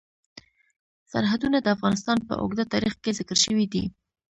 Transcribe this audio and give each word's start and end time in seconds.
سرحدونه 1.11 1.57
د 1.61 1.67
افغانستان 1.75 2.17
په 2.27 2.33
اوږده 2.41 2.65
تاریخ 2.73 2.93
کې 3.03 3.15
ذکر 3.19 3.37
شوی 3.45 3.65
دی. 3.73 3.83